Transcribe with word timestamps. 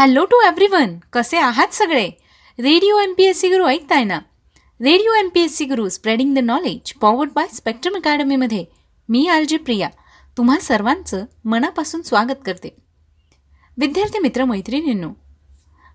Hello 0.00 0.24
to 0.24 0.40
everyone 0.46 0.98
कसे 1.12 1.38
आहात 1.38 1.68
सगळे? 1.72 2.10
Radio 2.58 2.98
M 2.98 3.14
P 3.18 3.22
S 3.24 3.40
C 3.40 3.48
Guru 3.48 3.66
ऐकताय 3.66 4.04
ना? 4.04 4.18
Radio 4.80 5.12
M 5.12 5.28
P 5.34 5.40
S 5.40 5.56
C 5.56 5.64
Guru 5.64 5.88
spreading 5.88 6.34
the 6.34 6.38
knowledge 6.38 6.92
powered 6.92 7.30
by 7.34 7.46
spectrum 7.54 7.96
अकॅडमीमध्ये 7.96 8.64
मी 9.08 9.28
R 9.28 9.42
J 9.42 9.56
Priya. 9.56 9.88
तुम्हा 10.36 10.58
सर्वांचं 10.58 11.24
मनापासून 11.44 12.02
स्वागत 12.02 12.38
करते. 12.46 12.76
विद्यार्थी 13.78 14.18
मित्र 14.18 14.44
मैत्रिणींनो 14.44 15.10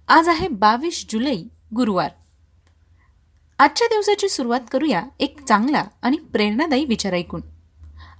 आज 0.07 0.27
आहे 0.27 0.47
बावीस 0.47 1.05
जुलै 1.09 1.35
गुरुवार. 1.75 2.09
आजच्या 3.59 3.87
दिवसाची 3.87 4.29
सुरुवात 4.29 4.61
करूया 4.71 5.03
एक 5.19 5.45
चांगला 5.47 5.83
आणि 6.01 6.17
प्रेरणादायी 6.17 6.85
विचार 6.85 7.13
ऐकून. 7.13 7.41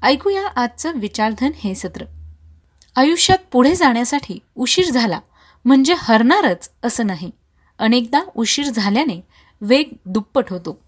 ऐकूया 0.01 0.47
आजचं 0.47 0.91
विचारधन 0.95 1.51
हे 1.55 1.75
सत्र. 1.75 2.05
आयुष्यात 2.95 3.37
पुढे 3.51 3.75
जाण्यासाठी 3.75 4.39
उशीर 4.55 4.85
झाला 4.85 5.19
म्हणजे 5.65 5.95
हरणारच 5.97 6.71
असं 6.83 7.07
नाही. 7.07 7.31
अनेकदा 7.79 8.21
उशीर 8.35 8.65
झाल्याने 8.65 9.21
वेग 9.61 9.89
दुप्पट 10.05 10.49
होतो. 10.49 10.79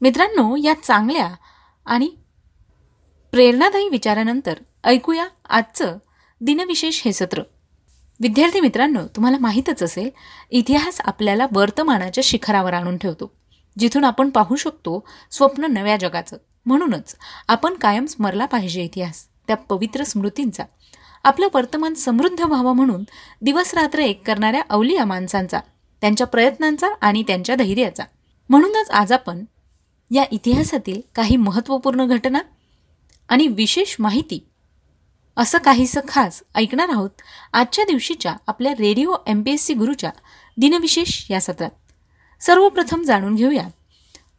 मित्रांनो 0.00 0.56
या 0.56 0.74
चांगल्या 0.82 1.34
आणि 1.86 2.08
प्रेरणादायी 3.30 3.88
विचारानंतर 3.88 4.54
ऐकूया 4.84 5.26
आजचं 5.48 5.98
दिनविशेष 6.40 7.02
हे 7.04 7.12
सत्र. 7.12 7.42
विद्यार्थी 8.20 8.60
मित्रांनो 8.60 9.06
तुम्हाला 9.06 9.38
माहीतच 9.38 9.82
असेल 9.82 10.10
इतिहास 10.50 11.00
आपल्याला 11.00 11.46
वर्तमानाच्या 11.52 12.22
शिखरावर 12.24 12.72
आणून 12.72 12.96
ठेवतो 12.98 13.32
जिथून 13.78 14.04
आपण 14.04 14.30
पाहू 14.30 14.56
शकतो 14.56 15.06
स्वप्न 15.30 15.64
नव्या 15.64 15.96
जगाचं. 15.96 16.36
म्हणूनच 16.66 17.16
आपण 17.48 17.74
कायम 17.74 18.06
स्मरला 18.06 18.46
पाहिजे 18.46 18.82
इतिहास 18.82 19.26
त्या 19.46 19.56
पवित्र 19.56 20.04
स्मृतींचा. 20.04 20.64
आपलं 21.24 21.48
वर्तमान 21.54 21.94
समृद्ध 21.94 22.40
व्हावं 22.40 22.74
म्हणून 22.76 23.04
दिवस 23.42 23.74
रात्र 23.74 23.98
एक 23.98 24.26
करणाऱ्या 24.26 24.62
अवलिया 24.70 25.04
माणसांचा 25.04 25.60
त्यांच्या 26.00 26.26
प्रयत्नांचा 26.26 26.88
आणि 27.00 27.22
त्यांच्या 27.22 27.54
धैर्याचा. 27.54 28.04
म्हणूनच 28.48 28.90
आज 28.90 29.12
आपण 29.12 29.44
या 30.10 30.24
इतिहासातील 30.32 31.00
काही 31.14 31.36
महत्त्वपूर्ण 31.36 32.06
घटना 32.06 32.40
आणि 33.28 33.46
विशेष 33.46 33.96
माहिती 33.98 34.46
असं 35.36 35.58
काहीसं 35.58 36.00
खास 36.08 36.42
ऐकणार 36.54 36.88
आहोत 36.88 37.10
आजच्या 37.52 37.84
दिवशीच्या 37.84 38.36
आपल्या 38.46 38.72
Radio 38.72 39.14
M 39.26 39.42
P 39.42 39.50
S 39.50 39.62
C 39.62 39.74
गुरुच्या 39.74 40.10
दिनविशेष 40.56 41.30
या 41.30 41.40
सत्रात. 41.40 41.70
सर्वप्रथम 42.40 43.02
जाणून 43.02 43.34
घेऊया 43.34 43.68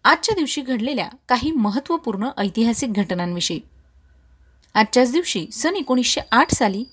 आजच्या 0.04 0.36
दिवशी 0.36 0.62
घडलेल्या 0.62 1.08
काही 1.28 1.52
महत्त्वपूर्ण 1.52 2.30
ऐतिहासिक 2.38 2.94
घटनांविषयी. 2.94 3.60
आजच्याच 4.74 5.12
दिवशी 5.12 5.48
सन 5.54 5.76
एकोणीसशे 5.76 6.22
आठ 6.32 6.52
साली 6.52 6.84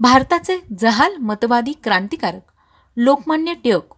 भारताचे 0.00 0.58
जहाल 0.78 1.16
मतवादी 1.16 1.72
क्रांतिकारक 1.84 2.52
लोकमान्य 2.96 3.54
टिळक 3.54 3.94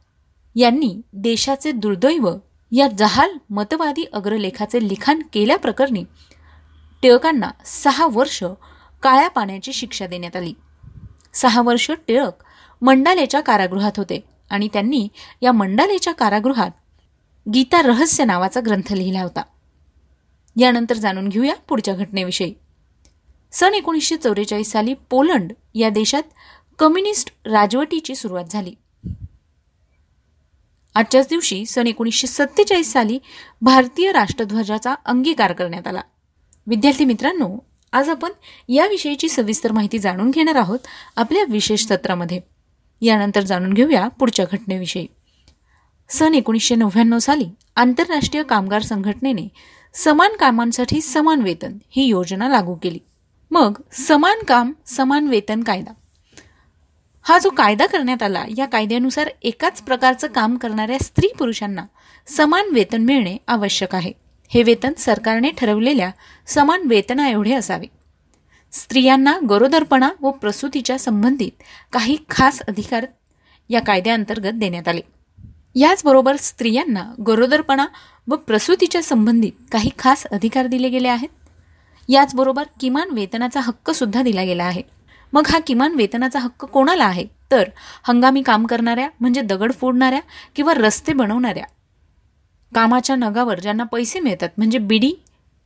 यांनी 0.56 1.00
देशाचे 1.12 1.73
दुर्दैव 1.73 2.30
या 2.73 2.89
जहाल 2.89 3.36
मतवादी 3.50 4.05
अग्रलेखाचे 4.12 4.89
लिखाण 4.89 5.23
केल्याप्रकरणी 5.33 6.05
टिळकांना 7.03 7.50
सहा 7.64 8.06
वर्ष 8.06 8.45
काळ्या 9.03 9.28
पाण्याची 9.28 9.73
शिक्षा 9.73 10.06
देण्यात 10.06 10.36
आली. 10.36 10.55
सहा 11.34 11.62
वर्ष 11.62 11.91
टिळक 12.08 12.45
मंडालेच्या 12.83 13.41
कारागृहात 13.41 13.92
होते 13.97 14.25
आणि 14.50 14.69
त्यांनी 14.73 15.08
या 15.42 15.53
मंडालेच्या 15.53 16.14
कारागृहात 16.14 16.70
गीता 17.55 17.83
रहस्य 17.83 18.25
नावाचा 18.25 18.61
ग्रंथ 18.67 18.92
लिहिला 18.92 19.23
होता. 19.23 19.42
यानंतर 20.56 20.95
जाणून 20.95 21.28
घेऊया 21.28 21.55
पुढच्या 21.69 21.95
घटनेविषयी. 21.95 22.55
सन 23.53 23.75
एकोणीसशे 23.75 24.17
चौवेचाळीस 24.17 24.70
साली 24.70 24.95
पोलंड 24.95 25.53
या 25.75 25.89
देशात 25.91 26.22
कम्युनिस्ट 26.78 27.31
राजवटीची 27.45 28.14
सुरुवात 28.14 28.45
झाली. 28.50 28.75
आजच्याच 30.95 31.27
दिवशी 31.28 31.67
सन 31.67 31.86
एकोणीसशे 31.86 32.27
सत्तेचाळीस 32.27 32.92
साली 32.92 33.19
भारतीय 33.62 34.12
राष्ट्रध्वजाचा 34.12 34.95
अंगीकार 35.05 35.52
करण्यात 35.52 35.86
आला. 35.86 36.01
विद्यार्थी 36.67 37.05
मित्रांनो 37.05 37.58
आज 37.92 38.08
आपण 38.08 38.30
याविषयीची 38.68 39.29
सविस्तर 39.29 39.73
माहिती 39.73 39.98
जाणून 39.98 40.30
घेणार 40.30 40.55
आहोत 40.55 40.79
आपल्या 41.17 41.45
विशेष 41.48 41.85
सत्रामध्ये. 41.85 42.41
यानंतर 43.01 43.41
जाणून 43.41 43.73
घेऊया 43.73 44.08
पुढच्या 44.08 44.45
घटनेविषयी. 44.52 45.07
सन 46.08 46.35
एकोणीसशे 46.35 46.74
नव्याण्णव 46.74 47.18
साली 47.18 47.48
आंतरराष्ट्रीय 47.77 48.42
कामगार 48.42 48.83
संघटनेने 48.83 49.48
समान 49.95 50.30
कामांसाठी 50.41 51.01
समान 51.01 51.42
वेतन 51.42 51.79
ही 51.91 52.05
योजना 52.05 52.48
लागू 52.48 52.74
केली. 52.74 52.98
मग 53.52 53.79
समान 53.92 54.45
काम 54.48 54.73
समान 54.86 55.29
वेतन 55.29 55.63
कायदा. 55.63 55.92
हा 57.23 57.39
जो 57.39 57.51
कायदा 57.51 57.86
करण्यात 57.86 58.23
आला 58.23 58.45
या 58.57 58.67
कायद्यानुसार 58.67 59.30
एकाच 59.42 59.83
प्रकारचं 59.83 60.29
काम 60.29 60.57
करणाऱ्या 60.57 60.98
स्त्री 60.98 61.27
पुरुषांना 61.39 61.85
समान 62.27 62.64
वेतन 62.73 63.02
मिळणे 63.02 63.36
आवश्यक 63.48 63.95
आहे. 63.95 64.12
हे 64.48 64.62
वेतन 64.62 64.92
सरकारने 64.98 65.51
ठरवलेल्या 65.51 66.11
समान 66.46 66.83
वेतना 66.85 67.29
एवढे 67.29 67.55
असावे. 67.55 67.86
स्त्रियांना 68.73 69.39
गरोदरपणा 69.51 70.11
व 70.20 70.30
प्रसूतीच्या 70.30 70.98
संबंधित 70.98 71.52
काही 71.92 72.17
खास 72.30 72.62
अधिकार 72.68 73.07
या 73.68 73.80
कायद्याअंतर्गत 73.80 74.52
देण्यात 74.55 74.89
आले. 74.89 75.01
याचबरोबर 75.74 76.36
स्त्रियांना 76.36 77.14
गरोदरपणा 77.27 77.86
व 78.29 78.36
प्रसूतीच्या 78.36 79.02
संबंधित 79.02 79.52
काही 79.73 79.91
खास 79.98 80.27
अधिकार 80.27 80.67
दिले 80.67 80.89
गेले 80.89 81.08
आहेत. 81.08 81.29
याचबरोबर 82.08 82.64
किमान 82.80 83.11
वेतनाचा 83.11 83.61
हक्क 83.61 83.90
सुद्धा 83.90 84.23
दिला 84.23 84.42
गेला 84.42 84.64
आहे. 84.64 84.83
मग 85.33 85.46
हा 85.46 85.58
किमान 85.58 85.95
वेतनाचा 85.95 86.39
हक्क 86.39 86.64
कोणाला 86.64 87.05
आहे? 87.05 87.27
तर 87.51 87.68
हंगामी 88.02 88.42
काम 88.42 88.67
करणाऱ्या 88.67 89.08
म्हणजे 89.20 89.40
दगड 89.40 89.73
फोडणाऱ्या 89.73 90.20
किंवा 90.57 90.74
रस्ते 90.74 91.12
बनवणाऱ्या. 91.12 91.64
कामाच्या 92.74 93.17
नगावर 93.17 93.61
ज्यांना 93.61 93.85
पैसे 93.85 94.20
मिळतात 94.20 94.48
म्हणजे 94.57 94.79
बिडी 94.79 95.12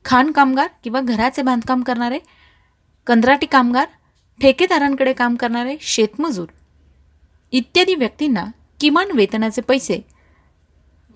खाण 0.04 0.32
कामगार 0.32 0.68
किंवा 0.84 1.00
घराचे 1.00 1.42
बांधकाम 1.42 1.82
करणारे 1.82 2.18
कंत्राटी 3.06 3.46
कामगार 3.46 3.86
ठेकेदारांकडे 4.40 5.12
काम 5.12 5.36
करणारे 5.36 5.76
शेतमजूर. 5.80 6.46
इत्यादी 7.52 7.94
व्यक्तींना 7.94 8.44
किमान 8.80 9.08
वेतनाचे 9.14 9.62
पैसे 9.62 10.00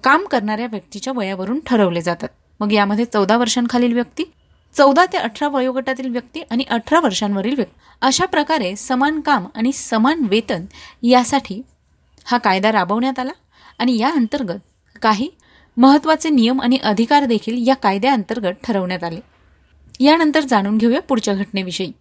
काम 0.04 0.24
करणाऱ्या 0.24 0.66
व्यक्तीच्या 0.66 1.12
वयावरून 1.16 1.60
ठरवले 1.66 2.02
जातात. 2.02 2.28
मग 2.60 2.72
यामध्ये 2.72 3.04
चौदा 3.04 3.36
वर्षांखालील 3.36 3.92
व्यक्ती 3.92 4.24
चौदा 4.76 5.04
ते 5.12 5.16
अठरा 5.16 5.48
वयोगटातील 5.48 6.08
व्यक्ती 6.08 6.40
आणि 6.50 6.64
अठरा 6.70 7.00
वर्षांवरील 7.00 7.54
व्यक्ती. 7.54 7.80
अशा 8.02 8.24
प्रकारे 8.24 8.76
समान 8.76 9.20
काम 9.20 9.46
आणि 9.54 9.72
समान 9.72 10.26
वेतन 10.30 10.64
यासाठी 11.02 11.60
हा 12.24 12.38
कायदा 12.38 12.72
राबवण्यात 12.72 13.18
आला 13.18 13.32
आणि 13.78 13.98
या 13.98 14.10
अंतर्गत 14.10 14.96
काही 15.02 15.28
महत्त्वाचे 15.76 16.30
नियम 16.30 16.60
आणि 16.60 16.76
अधिकार 16.76 17.24
देखील 17.24 17.68
या 17.68 17.74
कायद्याअंतर्गत 17.74 18.64
ठरवण्यात 18.64 19.04
आले. 19.04 19.20
यानंतर 20.00 20.40
जाणून 20.40 20.78
घेऊया 20.78 21.00
पुढच्या 21.00 21.34
घटनेविषयी. 21.34 21.92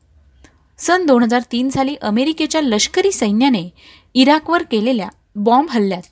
सन 0.78 1.06
दोन 1.06 1.24
हजार 1.24 1.42
तीन 1.52 1.70
साली 1.70 1.96
अमेरिकेच्या 2.02 2.62
लष्करी 2.62 3.12
सैन्याने 3.12 3.70
इराकवर 4.14 4.64
केलेल्या 4.64 5.10
बॉम्ब 5.36 5.70
हल्ल्यात 5.70 6.08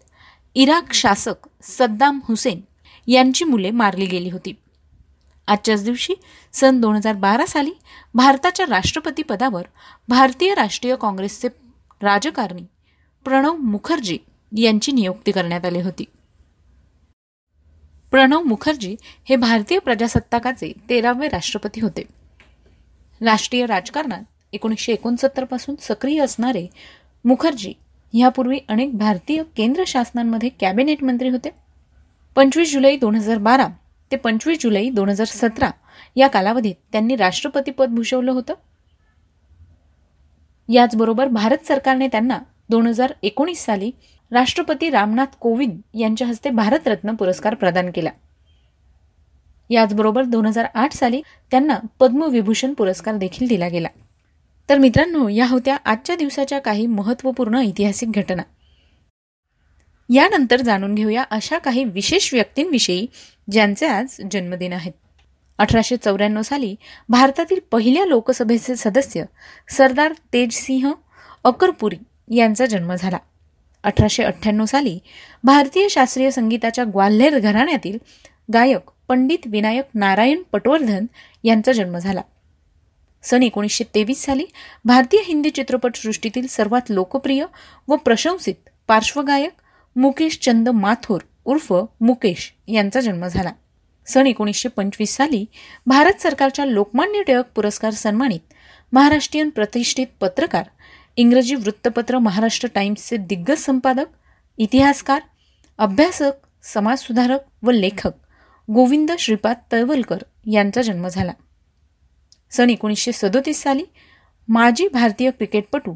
इराक 0.56 0.94
शासक 0.94 1.48
सद्दाम 1.64 2.20
हुसेन 2.24 2.62
यांची 3.08 3.46
मुले 3.46 3.72
मारली 3.72 4.06
गेली 4.06 4.30
होती. 4.30 4.54
आजच्याच 5.48 5.84
दिवशी 5.84 6.14
सन 6.54 6.80
दोन 6.82 6.96
हजार 6.96 7.14
बारा 7.14 7.46
साली 7.46 7.72
भारताच्या 8.14 8.66
राष्ट्रपती 8.70 9.24
पदावर 9.24 9.64
भारतीय 10.08 10.54
राष्ट्रीय 10.54 10.96
काँग्रेसचे 10.96 11.48
राजकारणी 12.02 12.66
प्रणव 13.26 13.56
मुखर्जी 13.56 14.18
यांची 14.58 14.92
नियुक्ती 14.92 15.32
करण्यात 15.32 15.66
आली 15.66 15.82
होती. 15.82 16.06
प्रणव 18.12 18.42
मुखर्जी 18.42 18.96
हे 19.30 19.36
भारतीय 19.36 19.80
प्रजासत्ताकाचे 19.80 20.72
तेरावे 20.90 21.28
राष्ट्रपती 21.28 21.82
होते. 21.82 22.04
राष्ट्रीय 23.22 23.66
राजकारणात 23.66 24.24
एकोणीसशे 24.54 24.94
एकोणसत्तरपासून 24.94 25.76
सक्रिय 25.82 26.22
असणारे 26.22 26.66
मुखर्जी 27.26 27.74
ह्यापूर्वी 28.14 28.60
अनेक 28.70 28.98
भारतीय 28.98 29.44
केंद्र 29.58 29.84
शासनांमध्ये 29.88 30.50
कॅबिनेट 30.60 31.04
मंत्री 31.04 31.30
होते. 31.30 31.50
पंचवीस 32.36 32.72
जुलै 32.74 32.96
दोन 32.98 33.16
हजार 33.16 33.38
बारा 33.38 33.68
ते 34.12 34.16
पंचवीस 34.16 34.58
जुलै 34.62 34.90
दोन 34.90 35.10
हजार 35.10 35.28
सतरा 35.28 35.70
या 36.16 36.28
कालावधीत 36.28 36.76
त्यांनी 36.92 37.16
राष्ट्रपतीपद 37.16 37.90
भूषवलं 37.90 38.32
होतं. 38.32 38.54
याचबरोबर 40.70 41.28
भारत 41.28 41.68
सरकारने 41.68 42.08
त्यांना 42.08 42.40
दोन 42.70 42.88
हजार 42.88 43.14
एकोणीस 43.24 43.66
साली 43.66 43.92
राष्ट्रपती 44.32 44.90
रामनाथ 44.90 45.36
कोविंद 45.40 45.82
यांच्या 45.94 46.28
हस्ते 46.28 46.50
भारतरत्न 46.50 47.16
पुरस्कार 47.16 47.56
प्रदान 47.56 47.92
केला. 47.96 48.10
याचबरोबर 49.70 50.24
दोन 50.24 50.46
हजार 50.46 50.66
आठ 50.74 50.94
साली 50.94 51.22
त्यांना 51.52 51.78
पद्मविभूषण 52.00 52.74
पुरस्कार 52.74 53.16
देखील 53.16 53.48
दिला 53.48 53.68
गेला. 53.68 53.88
तर 54.70 54.78
मित्रांनो 54.78 55.30
या 55.30 55.48
होत्या 55.48 55.78
आजच्या 55.86 56.16
दिवसाच्या 56.16 56.60
काही 56.60 56.88
महत्त्वपूर्ण 56.88 57.56
ऐतिहासिक 57.56 58.12
घटना. 58.12 58.44
यानंतर 60.10 60.62
जाणून 60.62 60.96
घेऊया 60.96 61.24
अशा 61.32 61.58
काही 61.58 61.84
विशेष 61.84 62.34
व्यक्तींविषयी 62.34 63.06
ज्यांचे 63.52 63.88
आज 63.88 64.16
जन्मदिन 64.32 64.74
आहेत. 64.74 64.92
अठराशे 65.60 65.98
चौऱ्याण्णव 65.98 66.42
साली 66.42 66.76
भारतातील 67.10 67.60
पहिल्या 67.72 68.06
लोकसभेचे 68.06 68.76
सदस्य 68.76 69.24
सरदार 69.70 70.14
तेजसिंह 70.34 70.92
अकरपुरी 71.44 71.98
यांचा 72.36 72.66
जन्म 72.66 72.94
झाला. 72.94 73.18
अठराशे 73.84 74.24
अठ्ठ्याण्णव 74.24 74.66
साली 74.66 74.98
भारतीय 75.44 75.88
शास्त्रीय 75.90 76.32
संगीताच्या 76.32 76.84
ग्वाल्हेर 76.84 77.38
घराण्यातील 77.40 77.98
गायक 78.54 78.90
पंडित 79.08 79.48
विनायक 79.48 79.86
नारायण 79.94 80.42
पटवर्धन 80.52 81.06
यांचा 81.44 81.72
जन्म 81.72 81.98
झाला. 81.98 82.22
सन 83.24 83.44
एकोणीसशे 83.44 83.84
तेवीस 83.96 84.24
साली 84.26 84.46
भारतीय 84.86 85.20
हिंदी 85.26 85.50
चित्रपटसृष्टीतील 85.50 86.48
सर्वात 86.48 86.92
लोकप्रिय 86.92 87.46
व 87.88 87.96
प्रशंसित 87.96 88.70
पार्श्वगायक 88.88 89.52
मुकेश 89.98 90.38
चंद 90.42 90.70
उर्फ 91.46 91.74
मुकेश 92.02 92.52
यांचा 92.68 93.00
जन्म 93.00 93.28
झाला. 93.28 93.52
सन 94.08 94.28
एकोणीसशे 94.28 94.70
पंचवीस 94.70 95.16
साली 95.16 95.46
भारत 95.86 96.22
सरकारच्या 96.22 96.66
लोकमान्य 96.66 97.24
टिळक 97.24 97.46
पुरस्कार 97.56 97.94
सन्मानित 97.94 98.54
महाराष्ट्रीयन 98.94 99.50
प्रतिष्ठित 99.50 100.08
पत्रकार 100.20 100.64
इंग्रजी 101.18 101.56
वृत्तपत्र 101.56 102.18
महाराष्ट्र 102.18 102.70
टाइम्सचे 102.76 103.18
दिग्गज 103.18 103.58
संपादक 103.58 104.06
इतिहासकार 104.58 105.22
अभ्यासक 105.78 106.32
समाजसुधारक 106.64 107.40
व 107.64 107.72
लेखक 107.72 108.12
गोविंद 108.74 109.12
श्रीपाद 109.20 109.56
तळवलकर 109.72 110.18
यांचा 110.52 110.82
जन्म 110.82 111.08
झाला. 111.08 111.32
सन 112.52 112.70
एकोणीसशे 112.70 113.12
सदोतीस 113.12 113.62
साली 113.64 113.84
माजी 114.48 114.88
भारतीय 114.88 115.32
क्रिकेटपटू 115.32 115.96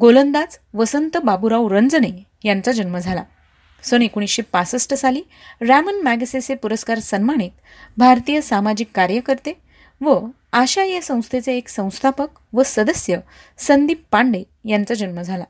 गोलंदाज 0.00 0.58
वसंत 0.74 1.16
बाबूराव 1.16 1.68
रंजने 1.68 2.10
यांचा 2.44 2.72
जन्म 2.72 2.98
झाला. 2.98 3.22
सन 3.82 4.02
एकोणीसशे 4.02 4.42
पासष्ट 4.42 4.94
साली 4.94 5.22
रॅमन 5.60 6.00
मॅगसेसे 6.02 6.54
पुरस्कार 6.54 6.98
सन्मानित 6.98 7.50
भारतीय 7.96 8.40
सामाजिक 8.40 8.88
कार्यकर्ते 8.94 9.52
व 10.00 10.18
आशा 10.52 10.84
या 10.84 11.02
संस्थेचे 11.02 11.56
एक 11.56 11.68
संस्थापक 11.68 12.38
व 12.52 12.62
सदस्य 12.66 13.18
संदीप 13.58 14.02
पांडे 14.10 14.42
यांचा 14.64 14.94
जन्म 14.94 15.20
झाला. 15.22 15.44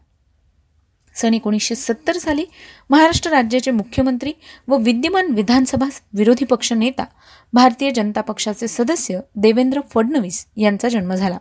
सन 1.14 1.34
एकोणीसशे 1.34 1.74
सत्तर 1.74 2.16
साली 2.16 2.44
महाराष्ट्र 2.90 3.30
राज्याचे 3.30 3.70
मुख्यमंत्री 3.70 4.32
व 4.68 4.76
विद्यमान 4.76 5.26
विधानसभा 5.26 5.86
विरोधी 6.14 6.44
पक्ष 6.44 6.72
नेता 6.72 7.04
भारतीय 7.52 7.90
जनता 7.90 8.20
पक्षाचे 8.20 8.68
सदस्य 8.68 9.20
देवेंद्र 9.36 9.80
फडणवीस 9.94 10.46
यांचा 10.56 10.88
जन्म 10.88 11.14
झाला. 11.14 11.38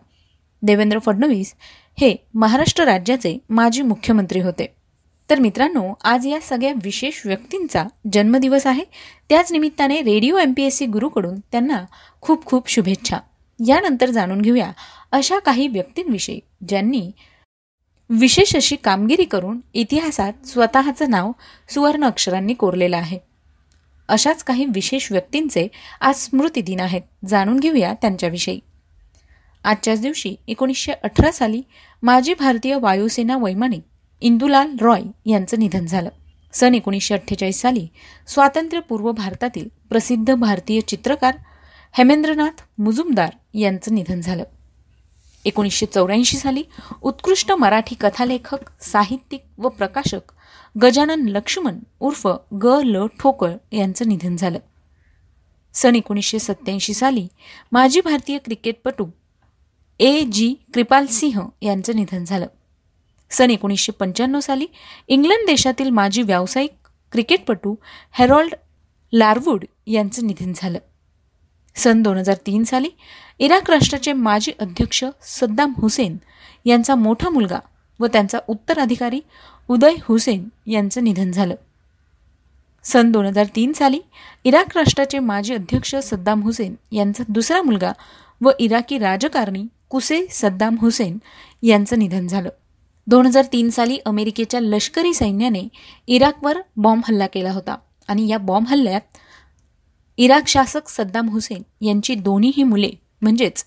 देवेंद्र 0.61 0.99
फडणवीस 0.99 1.53
हे 1.99 2.15
महाराष्ट्र 2.33 2.83
राज्याचे 2.83 3.37
माजी 3.49 3.81
मुख्यमंत्री 3.81 4.39
होते. 4.39 4.73
तर 5.29 5.39
मित्रांनो 5.39 5.93
आज 6.03 6.27
या 6.27 6.39
सगळ्या 6.41 6.73
विशेष 6.83 7.25
व्यक्तींचा 7.25 7.83
जन्मदिवस 8.13 8.67
आहे. 8.67 8.83
त्याच 9.29 9.51
निमित्ताने 9.51 10.01
Radio 10.01 10.37
M 10.37 10.53
P 10.57 10.63
S 10.63 10.77
C 10.77 10.85
गुरुकडून 10.85 11.39
त्यांना 11.39 11.85
खूप 12.21 12.45
खूप 12.45 12.69
शुभेच्छा. 12.69 13.17
यानंतर 13.67 14.09
जाणून 14.09 14.41
घेऊया 14.41 14.71
अशा 15.11 15.39
काही 15.39 15.67
व्यक्तींविषयी 15.67 16.39
ज्यांनी 16.67 17.11
विशेष 18.09 18.55
अशी 18.55 18.75
कामगिरी 18.75 19.23
करून 19.23 19.59
इतिहासात 19.73 20.47
स्वतःचं 20.47 21.09
नाव 21.09 21.31
सुवर्ण 21.69 22.03
अक्षरांनी 22.03 22.53
कोरलेलं 22.53 22.97
आहे. 22.97 23.19
अशाच 24.07 24.43
काही 24.43 24.65
विशेष 24.65 25.11
व्यक्तींचे 25.11 25.67
आज 26.01 26.15
स्मृतिदिन 26.15 26.79
आहेत. 26.79 27.01
जाणून 27.27 27.59
घेऊया 27.59 27.93
त्यांच्याविषयी. 27.93 28.59
आजच्याच 29.63 30.01
दिवशी 30.01 30.35
एकोणीसशे 30.47 30.91
अठरा 30.91 31.31
साली 31.31 31.61
माजी 32.03 32.33
भारतीय 32.33 32.75
वायुसेना 32.75 33.37
वैमानिक 33.37 33.81
इंदुलाल 34.21 34.75
रॉय 34.81 35.01
यांचं 35.25 35.59
निधन 35.59 35.85
झालं. 35.85 36.09
सन 36.53 36.75
एकोणीसशे 36.75 37.13
अठ्ठेचाळीस 37.13 37.61
साली 37.61 37.87
स्वातंत्र्यपूर्व 38.27 39.11
भारतातील 39.11 39.67
प्रसिद्ध 39.89 40.33
भारतीय 40.33 40.81
चित्रकार 40.81 41.37
हेमेंद्रनाथ 41.97 42.61
मुजुमदार 42.77 43.29
यांचं 43.53 43.95
निधन 43.95 44.21
झालं. 44.21 44.43
एकोणीसशे 45.45 45.85
चौऱ्याऐंशी 45.85 46.37
साली 46.37 46.63
उत्कृष्ट 47.01 47.51
मराठी 47.51 47.95
कथालेखक 48.01 48.83
साहित्यिक 48.83 49.43
व 49.57 49.69
प्रकाशक 49.69 50.31
गजानन 50.81 51.27
लक्ष्मण 51.27 51.79
उर्फ 51.99 52.27
ग 52.61 52.79
ल 52.83 53.05
ठोकळ 53.19 53.51
यांचं 53.71 54.07
निधन 54.07 54.35
झालं. 54.35 54.59
सन 55.73 55.95
एकोणीसशे 55.95 56.39
सत्याऐंशी 56.39 56.93
साली 56.93 57.27
माजी 57.71 58.01
भारतीय 58.01 58.37
क्रिकेटपटू 58.37 59.05
ए 59.99 60.23
जी 60.25 60.53
कृपाल 60.73 61.05
सिंह 61.05 61.39
यांचं 61.61 61.95
निधन 61.95 62.23
झालं. 62.23 62.45
सन 63.31 63.49
एकोणीसशे 63.49 63.91
पंच्याण्णव 63.91 64.39
साली 64.39 64.65
इंग्लंड 65.07 65.45
देशातील 65.47 65.89
माजी 65.89 66.21
व्यावसायिक 66.21 66.71
क्रिकेटपटू 67.11 67.73
हेरॉल्ड 68.11 68.53
लारवूड 69.13 69.65
यांचं 69.87 70.25
निधन 70.27 70.53
झालं. 70.55 70.79
सन 71.75 72.01
दोन 72.01 72.17
हजार 72.17 72.37
तीन 72.45 72.63
साली 72.63 72.89
इराक 73.39 73.69
राष्ट्राचे 73.69 74.13
माजी 74.13 74.51
अध्यक्ष 74.59 75.03
सद्दाम 75.23 75.73
हुसेन 75.77 76.17
यांचा 76.65 76.95
मोठा 76.95 77.29
मुलगा 77.29 77.59
व 77.99 78.07
त्यांचा 78.07 78.39
उत्तराधिकारी 78.47 79.19
उदय 79.69 79.95
हुसेन 80.03 80.47
यांचं 80.67 81.03
निधन 81.03 81.31
झालं. 81.31 81.55
सन 82.85 83.11
दोन 83.11 83.25
हजार 83.25 83.45
तीन 83.55 83.73
साली 83.73 83.99
इराक 84.43 84.77
राष्ट्राचे 84.77 85.19
माजी 85.19 85.53
अध्यक्ष 85.53 85.95
सद्दाम 86.03 86.41
हुसेन 86.43 86.73
यांचा 86.91 87.23
दुसरा 87.29 87.61
मुलगा 87.61 87.91
व 88.41 88.51
इराकी 88.59 88.97
राजकारणी 88.97 89.65
कुसे 89.91 90.25
सद्दाम 90.31 90.75
हुसेन 90.81 91.17
यांचं 91.63 91.99
निधन 91.99 92.27
झालं. 92.27 92.49
दोन 93.07 93.25
हजार 93.25 93.45
तीन 93.53 93.69
साली 93.69 93.97
अमेरिकेच्या 94.05 94.59
लष्करी 94.59 95.13
सैन्याने 95.13 95.67
इराकवर 96.07 96.57
बॉम्ब 96.75 97.03
हल्ला 97.07 97.27
केला 97.27 97.51
होता 97.51 97.75
आणि 98.07 98.27
या 98.27 98.37
बॉम्ब 98.37 98.67
हल्ल्यात 98.67 99.01
इराक 100.17 100.47
शासक 100.47 100.89
सद्दाम 100.89 101.29
हुसेन 101.29 101.85
यांची 101.85 102.15
दोन्हीही 102.15 102.63
मुले 102.63 102.89
म्हणजेच 103.21 103.65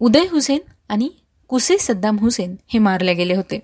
उदय 0.00 0.24
हुसेन 0.30 0.58
आणि 0.88 1.08
कुसे 1.48 1.78
सद्दाम 1.78 2.18
हुसेन 2.18 2.54
हे 2.68 2.78
मारले 2.78 3.14
गेले 3.14 3.34
होते. 3.34 3.58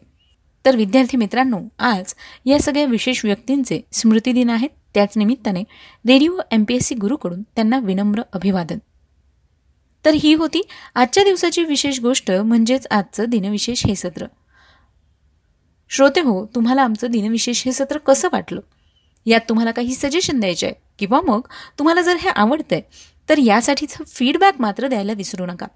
तर 0.65 0.77
विद्यार्थी 0.77 1.17
मित्रांनो 1.17 1.59
आज 1.79 2.15
या 2.45 2.59
सगळ्या 2.59 2.85
विशेष 2.85 3.25
व्यक्तींचे 3.25 3.81
स्मृतिदिन 3.93 4.51
आहेत. 4.51 4.71
त्याच 4.95 5.17
निमित्ताने 5.17 5.61
Radio 6.09 6.39
M 6.51 6.65
P 6.65 6.75
S 6.75 6.87
C 6.87 6.95
गुरुकडून 6.95 7.43
त्यांना 7.43 7.79
विनम्र 7.79 8.23
अभिवादन. 8.33 8.79
तर 10.05 10.15
ही 10.15 10.35
होती 10.35 10.63
आजच्या 10.95 11.25
दिवसाची 11.25 11.65
विशेष 11.65 12.01
गोष्ट 12.01 12.31
म्हणजेच 12.31 12.87
आजचं 12.91 13.25
दिनविशेष 13.29 13.87
हे 13.87 13.95
सत्र. 13.95 14.27
श्रोते 15.91 16.21
हो 16.21 16.47
तुम्हाला 16.47 16.83
आमचं 16.83 17.11
दिनविशेष 17.11 17.65
हे 17.65 17.73
सत्र 17.73 17.99
कसं 17.99 18.29
वाटलं? 18.33 18.61
यात 19.27 19.41
तुम्हाला 19.49 19.71
काही 19.71 19.95
सजेशन 19.95 20.41
द्यायचे 20.41 20.67
आहे. 20.67 20.75
किंवा 20.99 21.21
मग 21.21 21.41
तुम्हाला 21.79 22.01
जर 22.03 22.17
हे 22.17 22.29
आवडतंय 22.29 22.81
तर 23.29 23.39
यासाठीचं 23.39 24.05
फीडबॅक 24.05 24.61
मात्र 24.61 24.89
द्यायला 24.89 25.13
विसरू 25.13 25.47
नका. 25.47 25.67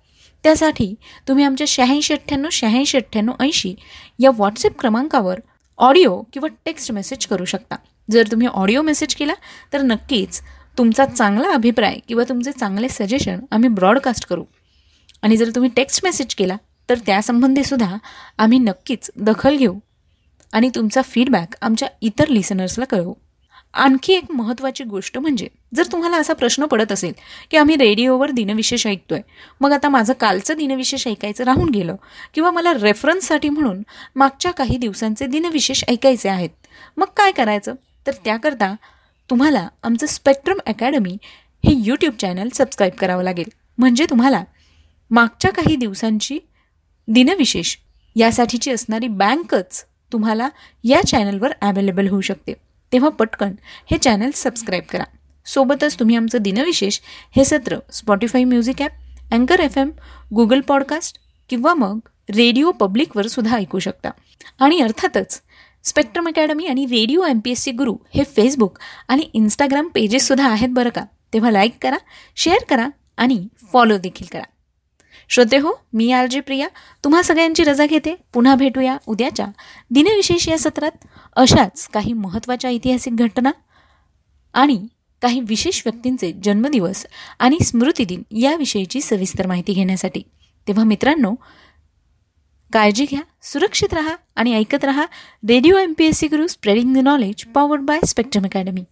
त्यासाठी 0.42 0.94
तुम्ही 1.28 1.44
आमच्या 1.44 1.64
शहाऐंशी 1.66 2.14
अठ्ठ्याण्णव 2.14 2.48
शहाऐंशी 2.52 2.98
अठ्ठ्याण्णव 2.98 3.32
ऐंशी 3.40 3.74
या 4.18 4.30
व्हॉट्सअप 4.30 4.80
क्रमांकावर 4.80 5.40
ऑडिओ 5.78 6.22
किंवा 6.32 6.48
टेक्स्ट 6.64 6.92
मेसेज 6.92 7.26
करू 7.26 7.44
शकता. 7.44 7.76
जर 8.10 8.22
तुम्ही 8.30 8.46
ऑडिओ 8.46 8.82
मेसेज 8.82 9.14
केला 9.14 9.34
तर 9.72 9.82
नक्कीच 9.82 10.40
तुमचा 10.78 11.04
चांगला 11.04 11.48
अभिप्राय 11.48 11.96
किंवा 12.08 12.24
तुमचे 12.28 12.52
चांगले 12.52 12.88
सजेशन 12.88 13.40
आम्ही 13.50 13.68
ब्रॉडकास्ट 13.68 14.26
करू. 14.26 14.44
आणि 15.22 15.36
जर 15.36 15.50
तुम्ही 15.54 15.70
टेक्स्ट 15.76 16.00
मेसेज 16.04 16.34
केला 16.34 16.56
तर 16.88 16.98
त्यासंबंधीसुद्धा 16.98 17.96
आम्ही 18.38 18.58
नक्कीच 18.58 19.10
दखल 19.16 19.56
घेऊ 19.56 19.78
आणि 20.52 20.70
तुमचा 20.74 21.02
फीडबॅक 21.02 21.56
आमच्या 21.62 21.88
इतर 22.02 22.28
लिसनर्सला 22.28 22.84
कळवू. 22.84 23.14
आणखी 23.74 24.12
एक 24.12 24.30
महत्त्वाची 24.30 24.84
गोष्ट 24.84 25.18
म्हणजे 25.18 25.48
जर 25.74 25.82
तुम्हाला 25.92 26.16
असा 26.16 26.32
प्रश्न 26.32 26.66
पडत 26.66 26.92
असेल 26.92 27.12
की 27.50 27.56
आम्ही 27.56 27.76
रेडिओवर 27.76 28.30
दिनविशेष 28.30 28.86
ऐकतोय 28.86 29.20
मग 29.60 29.72
आता 29.72 29.88
माझं 29.88 30.12
कालचं 30.12 30.54
दिनविशेष 30.56 31.08
ऐकायचं 31.08 31.44
राहून 31.44 31.68
गेलं 31.68 31.96
किंवा 32.34 32.50
मला 32.50 32.72
रेफरन्ससाठी 32.74 33.48
म्हणून 33.48 33.82
मागच्या 34.16 34.52
काही 34.52 34.76
दिवसांचे 34.76 35.26
दिनविशेष 35.26 35.84
ऐकायचे 35.88 36.28
आहेत 36.28 36.50
मग 36.96 37.06
काय 37.16 37.32
करायचं? 37.32 37.74
तर 38.06 38.12
त्याकरता 38.24 38.74
तुम्हाला 39.30 39.68
आमचं 39.82 40.06
स्पेक्ट्रम 40.06 40.58
अकॅडमी 40.66 41.16
हे 41.64 41.72
यूट्यूब 41.76 42.14
चॅनल 42.14 42.48
सबस्क्राईब 42.54 42.92
करावं 42.92 43.22
लागेल. 43.22 43.48
म्हणजे 43.78 44.06
तुम्हाला 44.10 44.42
मागच्या 45.10 45.52
काही 45.52 45.76
दिवसांची 45.76 46.38
दिनविशेष 47.08 47.76
यासाठीची 48.16 48.70
असणारी 48.70 49.08
बँकच 49.08 49.84
तुम्हाला 50.12 50.48
या 50.84 51.00
चॅनलवर 51.06 51.52
ॲवेलेबल 51.60 52.08
होऊ 52.08 52.20
शकते. 52.20 52.52
तेव्हा 52.92 53.10
पटकन 53.10 53.52
हे 53.90 53.98
चॅनल 53.98 54.30
सबस्क्राईब 54.34 54.84
करा. 54.90 55.04
सोबतच 55.46 55.98
तुम्ही 56.00 56.16
आमचं 56.16 56.38
दिनविशेष 56.38 56.98
हे 57.36 57.44
सत्र 57.44 57.76
स्पॉटीफाय 57.92 58.44
म्युझिक 58.44 58.82
ॲप 58.82 58.90
अँकर 59.32 59.60
एफ 59.60 59.78
एम 59.78 59.90
गुगल 60.34 60.60
पॉडकास्ट 60.60 61.18
किंवा 61.48 61.74
मग 61.74 61.98
रेडिओ 62.36 62.70
पब्लिकवर 62.70 63.26
सुद्धा 63.26 63.56
ऐकू 63.56 63.78
शकता. 63.78 64.10
आणि 64.60 64.80
अर्थातच 64.80 65.42
स्पेक्ट्रम 65.84 66.28
अकॅडमी 66.28 66.66
आणि 66.66 66.86
Radio 66.86 67.24
M 67.24 67.38
P 67.44 67.50
S 67.50 67.60
C 67.60 67.72
Guru 67.72 67.96
हे 68.14 68.24
फेसबुक 68.24 68.78
आणि 69.08 69.22
इंस्टाग्राम 69.32 69.88
पेजेससुद्धा 69.88 70.48
आहेत 70.48 70.68
बरं 70.68 70.90
का. 70.90 71.04
तेव्हा 71.32 71.50
लाईक 71.50 71.72
करा 71.82 71.96
शेअर 72.36 72.64
करा 72.68 72.88
आणि 73.16 73.46
फॉलो 73.72 73.98
देखील 73.98 74.26
करा. 74.32 74.42
श्रोते 75.28 75.58
हो 75.58 75.72
मी 75.92 76.10
आर 76.12 76.26
जे 76.26 76.40
प्रिया. 76.40 76.68
तुम्हा 77.04 77.22
सगळ्यांची 77.22 77.64
रजा 77.64 77.86
घेते. 77.86 78.14
पुन्हा 78.32 78.54
भेटूया 78.54 78.96
उद्याच्या 79.06 79.46
दिनविशेष 79.90 80.48
या 80.48 80.58
सत्रात. 80.58 81.06
अशाच 81.36 81.88
काही 81.88 82.12
महत्त्वाच्या 82.12 82.70
ऐतिहासिक 82.70 83.16
घटना 83.16 83.50
आणि 84.54 84.86
काही 85.22 85.40
विशेष 85.40 85.82
व्यक्तींचे 85.86 86.32
जन्मदिवस 86.44 87.06
आणि 87.38 87.58
स्मृतिदिन 87.64 88.22
याविषयीची 88.30 89.00
सविस्तर 89.00 89.46
माहिती 89.46 89.72
घेण्यासाठी. 89.72 90.22
तेव्हा 90.66 90.84
मित्रांनो 90.84 91.34
काळजी 92.72 93.06
घ्या 93.10 93.20
सुरक्षित 93.42 93.94
रहा 93.94 94.14
आणि 94.36 94.54
ऐकत 94.54 94.84
रहा. 94.84 95.04
Radio 95.48 95.76
M 95.76 95.92
P 95.98 96.06
S 96.06 96.18
C 96.18 96.26
Guru 96.28 96.46
spreading 96.46 96.94
the 96.94 96.98
knowledge 96.98 97.44
powered 97.44 97.82
by 97.82 98.00
Spectrum 98.06 98.44
Academy 98.44 98.84